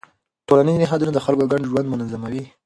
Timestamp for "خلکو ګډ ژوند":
1.25-1.87